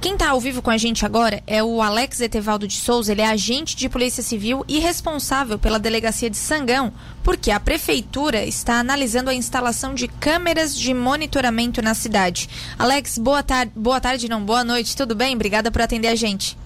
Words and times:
Quem 0.00 0.12
está 0.12 0.30
ao 0.30 0.40
vivo 0.40 0.62
com 0.62 0.70
a 0.70 0.76
gente 0.76 1.04
agora 1.04 1.42
é 1.44 1.60
o 1.60 1.82
Alex 1.82 2.20
Etevaldo 2.20 2.68
de 2.68 2.76
Souza, 2.76 3.10
ele 3.10 3.20
é 3.20 3.26
agente 3.26 3.74
de 3.74 3.88
Polícia 3.88 4.22
Civil 4.22 4.64
e 4.68 4.78
responsável 4.78 5.58
pela 5.58 5.76
delegacia 5.76 6.30
de 6.30 6.36
Sangão, 6.36 6.92
porque 7.24 7.50
a 7.50 7.58
prefeitura 7.58 8.44
está 8.44 8.78
analisando 8.78 9.28
a 9.28 9.34
instalação 9.34 9.94
de 9.94 10.06
câmeras 10.06 10.78
de 10.78 10.94
monitoramento 10.94 11.82
na 11.82 11.94
cidade. 11.94 12.48
Alex, 12.78 13.18
boa 13.18 13.42
tarde, 13.42 13.72
boa 13.74 14.00
tarde, 14.00 14.28
não, 14.28 14.40
boa 14.40 14.62
noite, 14.62 14.96
tudo 14.96 15.16
bem? 15.16 15.34
Obrigada 15.34 15.68
por 15.68 15.82
atender 15.82 16.08
a 16.08 16.14
gente. 16.14 16.56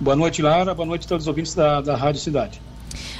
Boa 0.00 0.16
noite, 0.16 0.40
Lara, 0.40 0.74
boa 0.74 0.86
noite 0.86 1.04
a 1.04 1.08
todos 1.08 1.24
os 1.24 1.28
ouvintes 1.28 1.54
da, 1.54 1.82
da 1.82 1.96
Rádio 1.96 2.22
Cidade. 2.22 2.62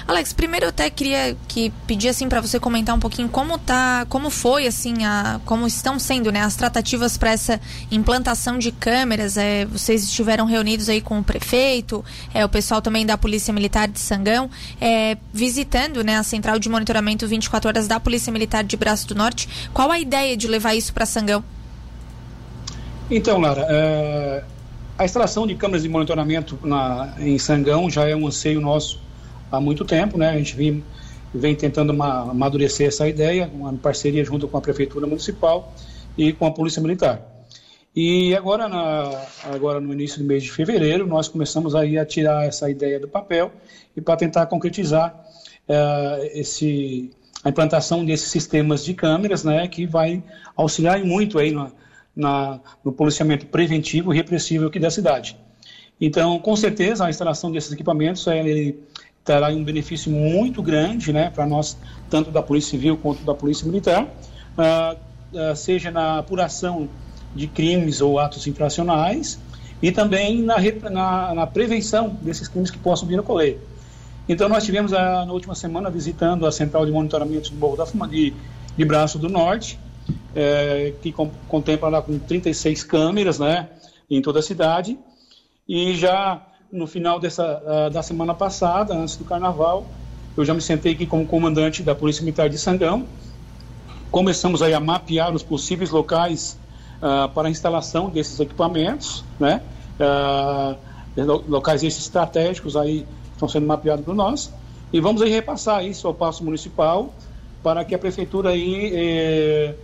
Alex, 0.06 0.32
primeiro 0.32 0.66
eu 0.66 0.70
até 0.70 0.88
queria 0.88 1.36
que 1.48 1.70
pedir 1.86 2.08
assim 2.08 2.28
para 2.28 2.40
você 2.40 2.60
comentar 2.60 2.94
um 2.94 2.98
pouquinho 3.00 3.28
como 3.28 3.58
tá, 3.58 4.06
como 4.08 4.30
foi 4.30 4.66
assim 4.66 5.04
a, 5.04 5.40
como 5.44 5.66
estão 5.66 5.98
sendo, 5.98 6.30
né, 6.30 6.40
as 6.40 6.54
tratativas 6.54 7.16
para 7.16 7.32
essa 7.32 7.60
implantação 7.90 8.58
de 8.58 8.70
câmeras. 8.70 9.36
É, 9.36 9.64
vocês 9.64 10.04
estiveram 10.04 10.46
reunidos 10.46 10.88
aí 10.88 11.00
com 11.00 11.18
o 11.18 11.24
prefeito, 11.24 12.04
é, 12.32 12.44
o 12.44 12.48
pessoal 12.48 12.80
também 12.80 13.04
da 13.04 13.18
Polícia 13.18 13.52
Militar 13.52 13.88
de 13.88 13.98
Sangão, 13.98 14.48
é, 14.80 15.16
visitando, 15.32 16.04
né, 16.04 16.16
a 16.16 16.22
central 16.22 16.58
de 16.58 16.68
monitoramento 16.68 17.26
24 17.26 17.68
horas 17.68 17.88
da 17.88 17.98
Polícia 17.98 18.32
Militar 18.32 18.64
de 18.64 18.76
Braço 18.76 19.08
do 19.08 19.14
Norte. 19.14 19.48
Qual 19.72 19.90
a 19.90 19.98
ideia 19.98 20.36
de 20.36 20.46
levar 20.46 20.74
isso 20.74 20.92
para 20.92 21.04
Sangão? 21.04 21.42
Então, 23.10 23.40
Lara, 23.40 23.66
é, 23.68 24.44
a 24.98 25.04
instalação 25.04 25.46
de 25.46 25.54
câmeras 25.54 25.82
de 25.82 25.88
monitoramento 25.88 26.58
na, 26.64 27.14
em 27.18 27.38
Sangão 27.38 27.88
já 27.90 28.08
é 28.08 28.16
um 28.16 28.26
anseio 28.26 28.60
nosso 28.60 29.00
há 29.50 29.60
muito 29.60 29.84
tempo, 29.84 30.18
né? 30.18 30.30
A 30.30 30.36
gente 30.38 30.56
vem, 30.56 30.84
vem 31.34 31.54
tentando 31.54 31.90
amadurecer 32.00 32.88
essa 32.88 33.08
ideia, 33.08 33.50
uma 33.52 33.72
parceria 33.74 34.24
junto 34.24 34.48
com 34.48 34.56
a 34.56 34.60
Prefeitura 34.60 35.06
Municipal 35.06 35.72
e 36.16 36.32
com 36.32 36.46
a 36.46 36.50
Polícia 36.50 36.80
Militar. 36.82 37.20
E 37.94 38.34
agora, 38.34 38.68
na, 38.68 39.24
agora 39.44 39.80
no 39.80 39.90
início 39.92 40.18
do 40.18 40.24
mês 40.26 40.42
de 40.42 40.52
fevereiro, 40.52 41.06
nós 41.06 41.28
começamos 41.28 41.74
aí 41.74 41.98
a 41.98 42.04
tirar 42.04 42.46
essa 42.46 42.68
ideia 42.68 43.00
do 43.00 43.08
papel 43.08 43.50
e 43.96 44.02
para 44.02 44.16
tentar 44.16 44.44
concretizar 44.46 45.18
uh, 45.66 46.22
esse, 46.34 47.10
a 47.42 47.48
implantação 47.48 48.04
desses 48.04 48.30
sistemas 48.30 48.84
de 48.84 48.92
câmeras, 48.92 49.44
né, 49.44 49.66
que 49.66 49.86
vai 49.86 50.22
auxiliar 50.54 51.02
muito 51.02 51.38
aí 51.38 51.52
na, 51.52 51.70
na, 52.14 52.60
no 52.84 52.92
policiamento 52.92 53.46
preventivo 53.46 54.12
e 54.12 54.16
repressivo 54.16 54.66
aqui 54.66 54.78
da 54.78 54.90
cidade. 54.90 55.34
Então, 55.98 56.38
com 56.38 56.54
certeza, 56.54 57.06
a 57.06 57.08
instalação 57.08 57.50
desses 57.50 57.72
equipamentos 57.72 58.26
ele 58.26 58.78
terá 59.26 59.48
um 59.48 59.64
benefício 59.64 60.10
muito 60.10 60.62
grande 60.62 61.12
né, 61.12 61.30
para 61.34 61.44
nós, 61.44 61.76
tanto 62.08 62.30
da 62.30 62.40
Polícia 62.40 62.70
Civil 62.70 62.96
quanto 62.96 63.24
da 63.24 63.34
Polícia 63.34 63.66
Militar, 63.66 64.04
uh, 64.04 64.96
uh, 65.36 65.56
seja 65.56 65.90
na 65.90 66.18
apuração 66.18 66.88
de 67.34 67.48
crimes 67.48 68.00
ou 68.00 68.20
atos 68.20 68.46
infracionais 68.46 69.38
e 69.82 69.90
também 69.90 70.40
na, 70.42 70.56
na, 70.90 71.34
na, 71.34 71.46
prevenção 71.46 72.16
desses 72.22 72.46
crimes 72.46 72.70
que 72.70 72.78
possam 72.78 73.06
vir 73.08 73.18
a 73.18 73.20
ocorrer. 73.20 73.58
Então, 74.28 74.48
nós 74.48 74.64
tivemos 74.64 74.92
a, 74.92 75.26
na 75.26 75.32
última 75.32 75.56
semana 75.56 75.90
visitando 75.90 76.46
a 76.46 76.52
Central 76.52 76.86
de 76.86 76.92
Monitoramento 76.92 77.50
do 77.50 77.56
Morro 77.56 77.76
da 77.76 77.84
Fuma, 77.84 78.06
de, 78.06 78.32
de 78.76 78.84
Braço 78.84 79.18
do 79.18 79.28
Norte, 79.28 79.78
é, 80.34 80.94
que 81.02 81.10
com, 81.12 81.30
contempla 81.48 81.88
lá 81.88 82.00
com 82.00 82.16
36 82.16 82.84
câmeras 82.84 83.40
né, 83.40 83.68
em 84.08 84.22
toda 84.22 84.38
a 84.38 84.42
cidade, 84.42 84.96
e 85.68 85.94
já 85.96 86.40
no 86.72 86.86
final 86.86 87.18
dessa, 87.18 87.62
uh, 87.64 87.90
da 87.90 88.02
semana 88.02 88.34
passada, 88.34 88.94
antes 88.94 89.16
do 89.16 89.24
carnaval, 89.24 89.86
eu 90.36 90.44
já 90.44 90.52
me 90.52 90.60
sentei 90.60 90.92
aqui 90.92 91.06
como 91.06 91.26
comandante 91.26 91.82
da 91.82 91.94
Polícia 91.94 92.22
Militar 92.22 92.48
de 92.48 92.58
Sangão. 92.58 93.06
Começamos 94.10 94.62
aí 94.62 94.74
a 94.74 94.80
mapear 94.80 95.34
os 95.34 95.42
possíveis 95.42 95.90
locais 95.90 96.58
uh, 96.98 97.28
para 97.30 97.48
a 97.48 97.50
instalação 97.50 98.10
desses 98.10 98.38
equipamentos, 98.40 99.24
né? 99.38 99.62
Uh, 99.98 100.76
locais 101.48 101.82
estratégicos 101.82 102.76
aí 102.76 103.06
estão 103.32 103.48
sendo 103.48 103.66
mapeados 103.66 104.04
por 104.04 104.14
nós. 104.14 104.52
E 104.92 105.00
vamos 105.00 105.22
aí 105.22 105.30
repassar 105.30 105.84
isso 105.84 106.06
ao 106.06 106.14
passo 106.14 106.44
municipal 106.44 107.12
para 107.62 107.84
que 107.84 107.94
a 107.94 107.98
prefeitura 107.98 108.50
aí 108.50 108.92
eh, 108.94 109.74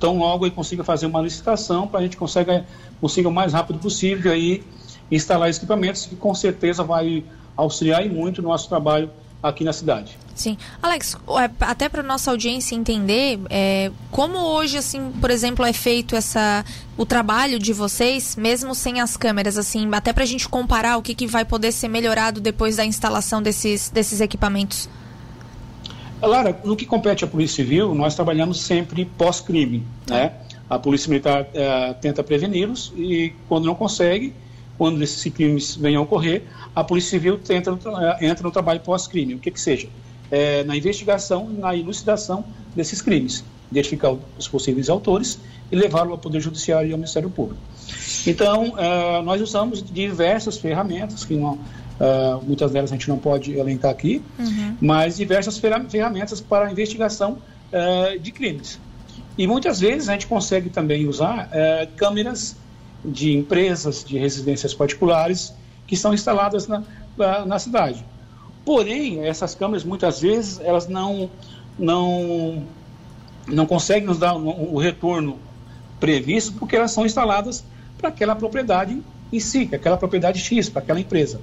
tão 0.00 0.18
logo 0.18 0.44
aí 0.44 0.50
consiga 0.50 0.82
fazer 0.82 1.06
uma 1.06 1.20
licitação 1.20 1.86
para 1.86 2.00
a 2.00 2.02
gente 2.02 2.16
consiga, 2.16 2.66
consiga 3.00 3.28
o 3.28 3.32
mais 3.32 3.52
rápido 3.52 3.78
possível 3.78 4.32
aí 4.32 4.64
instalar 5.10 5.50
equipamentos 5.50 6.06
que 6.06 6.16
com 6.16 6.34
certeza 6.34 6.82
vai 6.82 7.24
auxiliar 7.56 8.04
e 8.04 8.08
muito 8.08 8.40
no 8.42 8.48
nosso 8.48 8.68
trabalho 8.68 9.10
aqui 9.42 9.64
na 9.64 9.72
cidade. 9.72 10.18
Sim. 10.34 10.56
Alex, 10.80 11.16
é, 11.30 11.50
até 11.60 11.88
para 11.88 12.02
nossa 12.02 12.30
audiência 12.30 12.74
entender, 12.74 13.40
é, 13.50 13.90
como 14.10 14.38
hoje, 14.38 14.78
assim, 14.78 15.10
por 15.20 15.30
exemplo, 15.30 15.64
é 15.64 15.72
feito 15.72 16.14
essa, 16.14 16.64
o 16.96 17.04
trabalho 17.04 17.58
de 17.58 17.72
vocês, 17.72 18.36
mesmo 18.36 18.74
sem 18.74 19.00
as 19.00 19.16
câmeras, 19.16 19.58
assim, 19.58 19.88
até 19.92 20.12
para 20.12 20.22
a 20.22 20.26
gente 20.26 20.48
comparar 20.48 20.96
o 20.96 21.02
que, 21.02 21.14
que 21.14 21.26
vai 21.26 21.44
poder 21.44 21.72
ser 21.72 21.88
melhorado 21.88 22.40
depois 22.40 22.76
da 22.76 22.84
instalação 22.84 23.42
desses, 23.42 23.90
desses 23.90 24.20
equipamentos? 24.20 24.88
Lara, 26.22 26.56
no 26.64 26.76
que 26.76 26.86
compete 26.86 27.24
à 27.24 27.26
Polícia 27.26 27.56
Civil, 27.56 27.94
nós 27.94 28.14
trabalhamos 28.14 28.60
sempre 28.60 29.04
pós-crime, 29.04 29.84
né? 30.08 30.32
A 30.68 30.78
Polícia 30.78 31.08
Militar 31.08 31.46
é, 31.54 31.94
tenta 31.94 32.22
preveni-los 32.22 32.92
e, 32.96 33.32
quando 33.48 33.64
não 33.64 33.74
consegue, 33.74 34.34
quando 34.78 35.02
esses 35.02 35.30
crimes 35.32 35.74
venham 35.74 36.00
a 36.00 36.04
ocorrer, 36.04 36.44
a 36.74 36.84
Polícia 36.84 37.10
Civil 37.10 37.36
tenta, 37.36 37.76
entra 38.20 38.42
no 38.44 38.50
trabalho 38.50 38.80
pós-crime, 38.80 39.34
o 39.34 39.38
que 39.38 39.50
que 39.50 39.60
seja, 39.60 39.88
é, 40.30 40.62
na 40.62 40.76
investigação 40.76 41.50
e 41.50 41.60
na 41.60 41.76
elucidação 41.76 42.44
desses 42.74 43.02
crimes, 43.02 43.44
identificar 43.70 44.16
os 44.38 44.46
possíveis 44.46 44.88
autores 44.88 45.38
e 45.70 45.76
levá-lo 45.76 46.12
ao 46.12 46.18
Poder 46.18 46.40
Judiciário 46.40 46.88
e 46.88 46.92
ao 46.92 46.98
Ministério 46.98 47.28
Público. 47.28 47.60
Então, 48.26 48.70
uh, 48.70 49.22
nós 49.22 49.40
usamos 49.40 49.82
diversas 49.82 50.56
ferramentas, 50.56 51.24
que 51.24 51.34
não, 51.34 51.54
uh, 51.54 52.42
muitas 52.46 52.70
delas 52.70 52.90
a 52.92 52.94
gente 52.94 53.08
não 53.08 53.18
pode 53.18 53.58
elencar 53.58 53.90
aqui, 53.90 54.22
uhum. 54.38 54.76
mas 54.80 55.16
diversas 55.16 55.58
ferramentas 55.58 56.40
para 56.40 56.68
a 56.68 56.70
investigação 56.70 57.38
uh, 57.72 58.18
de 58.18 58.30
crimes. 58.30 58.78
E 59.36 59.46
muitas 59.46 59.80
vezes 59.80 60.08
a 60.08 60.12
gente 60.12 60.26
consegue 60.26 60.68
também 60.68 61.06
usar 61.06 61.48
câmeras 61.96 62.56
de 63.04 63.36
empresas, 63.36 64.04
de 64.04 64.18
residências 64.18 64.74
particulares 64.74 65.54
que 65.86 65.96
são 65.96 66.12
instaladas 66.12 66.66
na, 66.66 66.82
na, 67.46 67.58
cidade. 67.58 68.04
Porém, 68.64 69.24
essas 69.24 69.54
câmeras 69.54 69.84
muitas 69.84 70.20
vezes 70.20 70.60
elas 70.62 70.88
não 70.88 71.30
não 71.78 72.66
não 73.46 73.64
conseguem 73.64 74.04
nos 74.04 74.18
dar 74.18 74.34
o, 74.34 74.76
retorno 74.78 75.38
previsto 75.98 76.52
porque 76.52 76.76
elas 76.76 76.90
são 76.90 77.06
instaladas 77.06 77.64
para 77.96 78.10
aquela 78.10 78.36
propriedade 78.36 79.02
em 79.32 79.40
si, 79.40 79.64
para 79.64 79.76
aquela 79.76 79.96
propriedade 79.96 80.38
X, 80.40 80.68
para 80.68 80.82
aquela 80.82 81.00
empresa. 81.00 81.40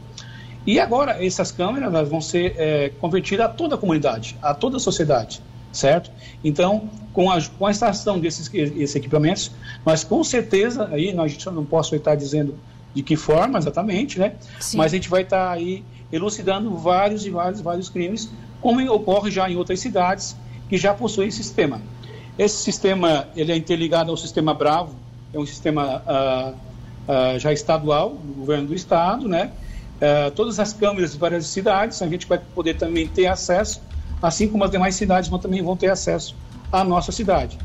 E 0.67 0.79
agora 0.79 1.23
essas 1.23 1.51
câmeras 1.51 2.07
vão 2.07 2.21
ser 2.21 2.55
é, 2.57 2.89
convertidas 2.99 3.47
a 3.47 3.49
toda 3.49 3.75
a 3.75 3.77
comunidade, 3.77 4.37
a 4.41 4.53
toda 4.53 4.77
a 4.77 4.79
sociedade 4.79 5.41
certo? 5.75 6.11
Então, 6.43 6.89
com 7.13 7.29
a, 7.29 7.41
com 7.57 7.65
a 7.65 7.71
instalação 7.71 8.19
desses, 8.19 8.47
desses 8.49 8.95
equipamentos, 8.95 9.51
nós 9.85 10.03
com 10.03 10.23
certeza, 10.23 10.89
aí 10.91 11.13
nós 11.13 11.37
não 11.45 11.65
posso 11.65 11.95
estar 11.95 12.15
dizendo 12.15 12.57
de 12.93 13.03
que 13.03 13.15
forma 13.15 13.57
exatamente, 13.57 14.19
né? 14.19 14.33
Sim. 14.59 14.77
Mas 14.77 14.93
a 14.93 14.95
gente 14.95 15.09
vai 15.09 15.21
estar 15.21 15.51
aí 15.51 15.83
elucidando 16.11 16.75
vários 16.77 17.25
e 17.25 17.29
vários, 17.29 17.61
vários 17.61 17.89
crimes, 17.89 18.29
como 18.61 18.81
ocorre 18.91 19.29
já 19.29 19.49
em 19.49 19.55
outras 19.57 19.79
cidades 19.79 20.35
que 20.69 20.77
já 20.77 20.93
possuem 20.93 21.27
esse 21.27 21.37
sistema. 21.37 21.81
Esse 22.37 22.57
sistema, 22.57 23.27
ele 23.35 23.51
é 23.51 23.55
interligado 23.55 24.11
ao 24.11 24.17
sistema 24.17 24.53
Bravo, 24.53 24.95
é 25.33 25.39
um 25.39 25.45
sistema 25.45 26.01
uh, 26.05 26.55
uh, 27.35 27.39
já 27.39 27.51
estadual, 27.51 28.11
do 28.11 28.33
governo 28.33 28.67
do 28.67 28.73
estado, 28.73 29.27
né? 29.27 29.51
Uh, 29.95 30.31
todas 30.31 30.59
as 30.59 30.73
câmeras 30.73 31.13
de 31.13 31.17
várias 31.17 31.45
cidades, 31.47 32.01
a 32.01 32.07
gente 32.07 32.27
vai 32.27 32.37
poder 32.37 32.75
também 32.75 33.07
ter 33.07 33.27
acesso 33.27 33.81
assim 34.21 34.47
como 34.47 34.63
as 34.63 34.71
demais 34.71 34.95
cidades 34.95 35.29
vão, 35.29 35.39
também 35.39 35.61
vão 35.61 35.75
ter 35.75 35.89
acesso 35.89 36.35
à 36.71 36.83
nossa 36.83 37.11
cidade. 37.11 37.57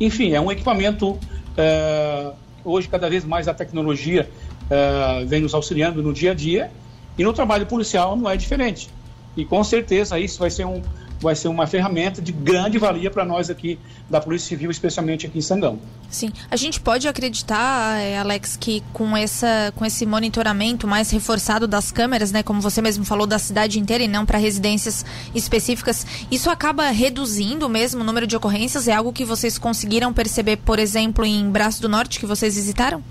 Enfim, 0.00 0.32
é 0.32 0.40
um 0.40 0.50
equipamento, 0.50 1.18
é, 1.56 2.32
hoje 2.64 2.88
cada 2.88 3.08
vez 3.08 3.24
mais 3.24 3.48
a 3.48 3.54
tecnologia 3.54 4.28
é, 4.70 5.24
vem 5.24 5.40
nos 5.40 5.54
auxiliando 5.54 6.02
no 6.02 6.12
dia 6.12 6.32
a 6.32 6.34
dia, 6.34 6.70
e 7.16 7.22
no 7.22 7.32
trabalho 7.32 7.66
policial 7.66 8.16
não 8.16 8.28
é 8.28 8.36
diferente. 8.36 8.88
E 9.36 9.44
com 9.44 9.62
certeza 9.62 10.18
isso 10.18 10.38
vai 10.38 10.50
ser 10.50 10.66
um, 10.66 10.82
vai 11.22 11.34
ser 11.34 11.48
uma 11.48 11.66
ferramenta 11.66 12.20
de 12.20 12.32
grande 12.32 12.78
valia 12.78 13.10
para 13.10 13.24
nós 13.24 13.48
aqui 13.48 13.78
da 14.10 14.20
Polícia 14.20 14.48
Civil, 14.48 14.70
especialmente 14.70 15.26
aqui 15.26 15.38
em 15.38 15.42
Sangão. 15.42 15.78
Sim, 16.10 16.30
a 16.50 16.56
gente 16.56 16.80
pode 16.80 17.08
acreditar, 17.08 18.00
eh, 18.00 18.18
Alex, 18.18 18.56
que 18.56 18.82
com, 18.92 19.16
essa, 19.16 19.72
com 19.76 19.84
esse 19.84 20.04
monitoramento 20.04 20.86
mais 20.86 21.10
reforçado 21.10 21.66
das 21.66 21.90
câmeras, 21.90 22.32
né, 22.32 22.42
como 22.42 22.60
você 22.60 22.82
mesmo 22.82 23.04
falou, 23.04 23.26
da 23.26 23.38
cidade 23.38 23.78
inteira 23.78 24.04
e 24.04 24.08
não 24.08 24.26
para 24.26 24.38
residências 24.38 25.06
específicas, 25.34 26.06
isso 26.30 26.50
acaba 26.50 26.90
reduzindo 26.90 27.68
mesmo 27.68 28.02
o 28.02 28.04
número 28.04 28.26
de 28.26 28.36
ocorrências? 28.36 28.88
É 28.88 28.92
algo 28.92 29.12
que 29.12 29.24
vocês 29.24 29.56
conseguiram 29.56 30.12
perceber, 30.12 30.56
por 30.56 30.78
exemplo, 30.78 31.24
em 31.24 31.48
Braço 31.48 31.80
do 31.80 31.88
Norte, 31.88 32.18
que 32.18 32.26
vocês 32.26 32.56
visitaram? 32.56 33.02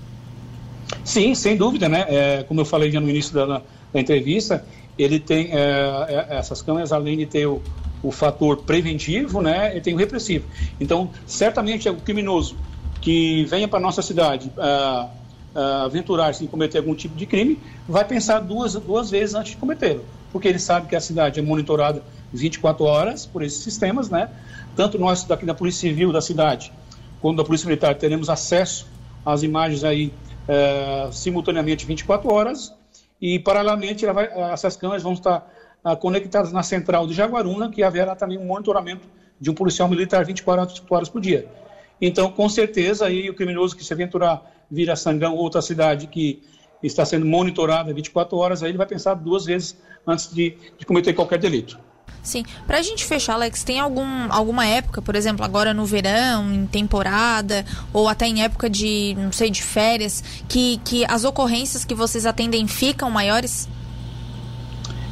Sim, 1.04 1.34
sem 1.34 1.56
dúvida, 1.56 1.88
né? 1.88 2.04
É, 2.08 2.44
como 2.44 2.60
eu 2.60 2.64
falei 2.64 2.90
já 2.90 3.00
no 3.00 3.08
início 3.08 3.34
da, 3.34 3.62
da 3.92 4.00
entrevista, 4.00 4.64
ele 4.98 5.18
tem 5.18 5.48
é, 5.52 6.26
é 6.30 6.36
essas 6.36 6.62
câmeras, 6.62 6.92
além 6.92 7.16
de 7.16 7.26
ter 7.26 7.46
o, 7.46 7.62
o 8.02 8.10
fator 8.10 8.58
preventivo, 8.58 9.40
né, 9.40 9.76
e 9.76 9.80
tem 9.80 9.94
o 9.94 9.96
repressivo. 9.96 10.44
Então, 10.80 11.10
certamente 11.26 11.88
o 11.88 11.96
criminoso 11.96 12.56
que 13.00 13.44
venha 13.44 13.68
para 13.68 13.80
nossa 13.80 14.02
cidade 14.02 14.50
uh, 14.56 15.08
uh, 15.54 15.84
aventurar-se 15.84 16.44
em 16.44 16.46
cometer 16.46 16.78
algum 16.78 16.94
tipo 16.94 17.16
de 17.16 17.26
crime, 17.26 17.58
vai 17.88 18.04
pensar 18.04 18.40
duas, 18.40 18.74
duas 18.74 19.10
vezes 19.10 19.34
antes 19.34 19.52
de 19.52 19.56
cometê-lo, 19.58 20.04
porque 20.32 20.48
ele 20.48 20.58
sabe 20.58 20.88
que 20.88 20.96
a 20.96 21.00
cidade 21.00 21.38
é 21.40 21.42
monitorada 21.42 22.02
24 22.32 22.84
horas 22.84 23.26
por 23.26 23.42
esses 23.42 23.62
sistemas, 23.62 24.08
né? 24.08 24.28
Tanto 24.74 24.98
nós 24.98 25.24
daqui 25.24 25.44
da 25.44 25.54
Polícia 25.54 25.88
Civil 25.88 26.12
da 26.12 26.20
cidade, 26.20 26.72
quanto 27.20 27.36
da 27.36 27.44
Polícia 27.44 27.66
Militar, 27.66 27.94
teremos 27.96 28.30
acesso 28.30 28.86
às 29.24 29.42
imagens 29.42 29.84
aí 29.84 30.12
uh, 30.48 31.12
simultaneamente 31.12 31.84
24 31.84 32.32
horas 32.32 32.72
e, 33.20 33.38
paralelamente, 33.38 34.06
vai, 34.06 34.28
essas 34.52 34.76
câmeras 34.76 35.02
vão 35.02 35.12
estar 35.12 35.51
conectadas 35.98 36.52
na 36.52 36.62
central 36.62 37.06
de 37.06 37.12
Jaguaruna, 37.12 37.70
que 37.70 37.82
haverá 37.82 38.14
também 38.14 38.38
um 38.38 38.46
monitoramento 38.46 39.08
de 39.40 39.50
um 39.50 39.54
policial 39.54 39.88
militar 39.88 40.24
24 40.24 40.84
horas 40.90 41.08
por 41.08 41.20
dia. 41.20 41.48
Então, 42.00 42.30
com 42.30 42.48
certeza, 42.48 43.06
aí 43.06 43.28
o 43.28 43.34
criminoso 43.34 43.76
que 43.76 43.84
se 43.84 43.92
aventurar 43.92 44.42
vir 44.70 44.90
a 44.90 44.96
Sangão, 44.96 45.34
outra 45.36 45.60
cidade 45.60 46.06
que 46.06 46.42
está 46.82 47.04
sendo 47.04 47.26
monitorada 47.26 47.92
24 47.92 48.36
horas, 48.36 48.62
aí 48.62 48.70
ele 48.70 48.78
vai 48.78 48.86
pensar 48.86 49.14
duas 49.14 49.44
vezes 49.44 49.76
antes 50.06 50.32
de, 50.32 50.56
de 50.78 50.86
cometer 50.86 51.12
qualquer 51.12 51.38
delito. 51.38 51.78
Sim. 52.22 52.44
Para 52.66 52.78
a 52.78 52.82
gente 52.82 53.04
fechar, 53.04 53.34
Alex, 53.34 53.64
tem 53.64 53.80
algum, 53.80 54.32
alguma 54.32 54.66
época, 54.66 55.02
por 55.02 55.16
exemplo, 55.16 55.44
agora 55.44 55.74
no 55.74 55.84
verão, 55.84 56.52
em 56.52 56.66
temporada, 56.66 57.64
ou 57.92 58.08
até 58.08 58.26
em 58.26 58.42
época 58.42 58.70
de, 58.70 59.14
não 59.18 59.32
sei, 59.32 59.50
de 59.50 59.62
férias, 59.62 60.22
que, 60.48 60.80
que 60.84 61.04
as 61.06 61.24
ocorrências 61.24 61.84
que 61.84 61.94
vocês 61.94 62.24
atendem 62.24 62.66
ficam 62.68 63.10
maiores? 63.10 63.68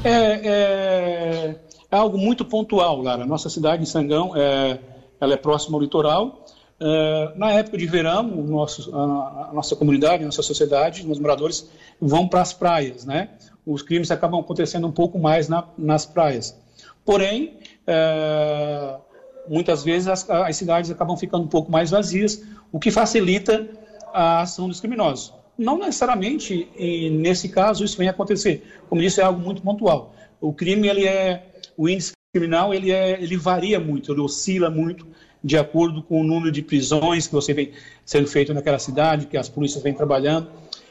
É, 0.05 0.11
é, 0.11 1.57
é 1.91 1.97
algo 1.97 2.17
muito 2.17 2.45
pontual, 2.45 3.03
Lara. 3.03 3.27
Nossa 3.27 3.51
cidade, 3.51 3.83
em 3.83 3.87
Sangão, 3.87 4.35
é, 4.37 4.79
ela 5.21 5.35
é 5.35 5.37
próxima 5.37 5.77
ao 5.77 5.83
litoral 5.83 6.41
Uh, 6.81 7.39
na 7.39 7.53
época 7.53 7.77
de 7.77 7.85
verão, 7.85 8.23
nosso, 8.23 8.97
a, 8.97 9.51
a, 9.51 9.53
nossa 9.53 9.77
comunidade, 9.77 10.23
a 10.23 10.27
nossa 10.27 10.41
sociedade, 10.41 11.07
os 11.07 11.19
moradores 11.19 11.69
vão 12.01 12.27
para 12.27 12.41
as 12.41 12.55
praias, 12.55 13.05
né? 13.05 13.29
Os 13.67 13.83
crimes 13.83 14.11
acabam 14.11 14.41
acontecendo 14.41 14.87
um 14.87 14.91
pouco 14.91 15.19
mais 15.19 15.47
na, 15.47 15.63
nas 15.77 16.07
praias. 16.07 16.59
Porém, 17.05 17.59
uh, 17.87 18.99
muitas 19.47 19.85
vezes 19.85 20.09
as, 20.09 20.31
as, 20.31 20.57
cidades 20.57 20.91
acabam 20.91 21.19
ficando 21.19 21.45
um 21.45 21.49
pouco 21.49 21.71
mais 21.71 21.91
vazias, 21.91 22.43
o 22.73 22.81
que 22.81 22.91
facilita 22.91 23.69
a 24.11 24.41
ação 24.41 24.67
dos 24.67 24.81
criminosos. 24.81 25.35
Não 25.61 25.77
necessariamente, 25.79 26.69
nesse 27.13 27.47
caso, 27.51 27.85
isso 27.85 27.99
vem 27.99 28.09
acontecer. 28.09 28.65
Como 28.89 29.03
disse, 29.03 29.21
é 29.21 29.25
algo 29.25 29.39
muito 29.39 29.61
pontual. 29.61 30.15
O 30.41 30.55
crime, 30.55 30.89
ele 30.89 31.07
é, 31.07 31.53
o 31.77 31.87
índice 31.87 32.13
criminal, 32.33 32.73
ele, 32.73 32.91
é, 32.91 33.23
ele 33.23 33.37
varia 33.37 33.79
muito, 33.79 34.11
ele 34.11 34.23
oscila 34.23 34.71
muito 34.71 35.07
de 35.45 35.59
acordo 35.59 36.03
com 36.03 36.23
o 36.23 36.25
número 36.25 36.51
de 36.51 36.63
prisões 36.63 37.27
que 37.27 37.35
você 37.35 37.53
vem 37.53 37.73
sendo 38.07 38.27
feito 38.27 38.55
naquela 38.55 38.79
cidade, 38.79 39.27
que 39.27 39.37
as 39.37 39.51
polícias 39.51 39.83
vêm 39.83 39.93
trabalhando. 39.93 40.49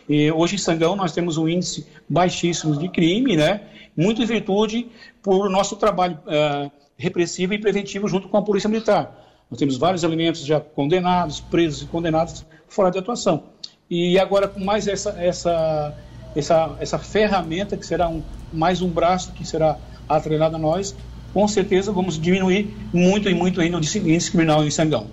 E 0.08 0.32
hoje 0.32 0.54
em 0.54 0.60
Sangão 0.60 0.96
nós 0.96 1.14
temos 1.14 1.36
um 1.36 1.50
índice 1.50 1.88
baixíssimo 2.08 2.78
de 2.78 2.90
crime, 2.90 3.36
né? 3.36 3.62
Muito 3.98 4.22
em 4.22 4.26
virtude 4.26 4.88
por 5.24 5.50
nosso 5.50 5.78
trabalho 5.78 6.20
uh, 6.28 6.72
repressivo 6.96 7.56
e 7.56 7.58
preventivo 7.58 8.08
junto 8.08 8.30
com 8.30 8.38
a 8.38 8.42
Polícia 8.44 8.70
Militar. 8.70 9.16
Nós 9.50 9.58
temos 9.58 9.78
vários 9.78 10.04
elementos 10.04 10.46
já 10.46 10.60
condenados, 10.60 11.40
presos 11.40 11.82
e 11.82 11.86
condenados 11.88 12.46
fora 12.68 12.92
de 12.92 13.00
atuação. 13.00 13.58
E 13.90 14.20
agora 14.20 14.48
com 14.48 14.60
mais 14.64 14.88
essa 14.88 15.12
essa 15.18 15.96
essa, 16.36 16.76
essa 16.80 17.00
ferramenta 17.00 17.76
que 17.76 17.86
será 17.86 18.08
um, 18.08 18.22
mais 18.54 18.82
um 18.82 18.90
braço 18.90 19.32
que 19.32 19.46
será 19.46 19.78
atrelado 20.08 20.56
a 20.56 20.60
nós, 20.60 20.96
com 21.34 21.48
certeza 21.48 21.92
vamos 21.92 22.20
diminuir 22.20 22.76
muito 22.94 23.30
e 23.30 23.34
muito 23.34 23.60
ainda 23.62 23.78
o 23.78 23.80
índice 23.80 24.32
criminal 24.32 24.64
em 24.64 24.72
Sangão. 24.72 25.08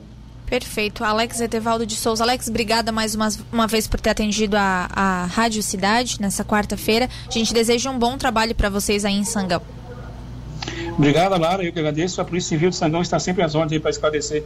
Perfeito. 0.46 1.02
Alex 1.02 1.40
Etevaldo 1.40 1.84
de 1.84 1.96
Souza. 1.96 2.23
Alex, 2.23 2.49
obrigada 2.49 2.93
mais 2.93 3.14
uma, 3.17 3.28
uma 3.52 3.67
vez 3.67 3.88
por 3.88 3.99
ter 3.99 4.11
atendido 4.11 4.56
a, 4.56 4.88
a 4.94 5.25
Rádio 5.26 5.61
Cidade 5.61 6.19
nessa 6.20 6.44
quarta-feira. 6.44 7.11
A 7.28 7.32
gente 7.32 7.52
deseja 7.52 7.90
um 7.90 7.99
bom 7.99 8.17
trabalho 8.17 8.55
para 8.55 8.69
vocês 8.69 9.05
aí 9.05 9.14
em 9.14 9.25
Sangão. 9.25 9.61
Obrigado, 10.96 11.37
Lara. 11.38 11.64
Eu 11.64 11.73
que 11.73 11.78
agradeço. 11.81 12.20
A 12.20 12.25
Polícia 12.25 12.50
Civil 12.50 12.70
de 12.70 12.76
Sangão 12.76 13.02
está 13.02 13.19
sempre 13.19 13.43
às 13.43 13.56
ordens 13.56 13.82
para 13.82 13.90
esclarecer 13.90 14.44